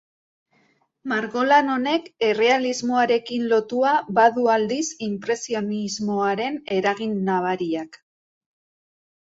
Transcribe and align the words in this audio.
Margolan 1.11 1.69
honek, 1.73 2.07
errealismoarekin 2.29 3.45
lotua, 3.53 3.93
badu 4.21 4.47
aldiz, 4.55 4.81
inpresionismoaren 5.11 6.61
eragin 6.81 7.17
nabariak. 7.31 8.05